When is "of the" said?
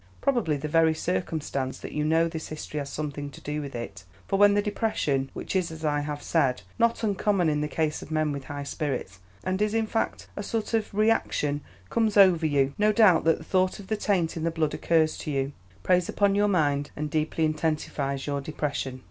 13.77-13.95